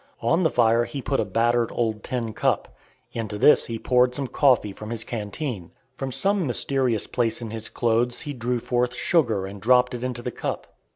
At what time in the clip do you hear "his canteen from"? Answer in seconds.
4.89-6.11